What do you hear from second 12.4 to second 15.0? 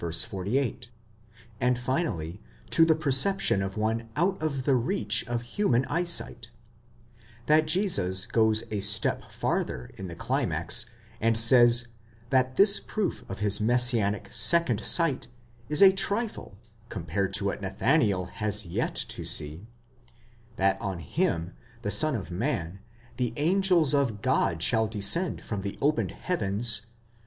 this proof of his messianic second